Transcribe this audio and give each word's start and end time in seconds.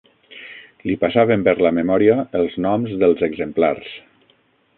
Li 0.87 0.95
passaven 1.03 1.43
per 1.47 1.53
la 1.65 1.73
memòria 1.81 2.17
els 2.41 2.57
noms 2.67 2.97
dels 3.05 3.23
exemplars 3.29 3.95